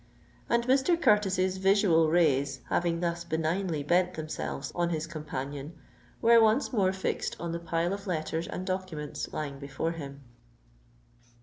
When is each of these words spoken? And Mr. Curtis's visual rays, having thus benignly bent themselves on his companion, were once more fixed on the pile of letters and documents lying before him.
And 0.49 0.65
Mr. 0.65 0.99
Curtis's 0.99 1.57
visual 1.57 2.09
rays, 2.09 2.61
having 2.69 3.01
thus 3.01 3.23
benignly 3.23 3.83
bent 3.83 4.15
themselves 4.15 4.71
on 4.73 4.89
his 4.89 5.05
companion, 5.05 5.77
were 6.23 6.41
once 6.41 6.73
more 6.73 6.91
fixed 6.91 7.35
on 7.39 7.51
the 7.51 7.59
pile 7.59 7.93
of 7.93 8.07
letters 8.07 8.47
and 8.47 8.65
documents 8.65 9.31
lying 9.31 9.59
before 9.59 9.91
him. 9.91 10.21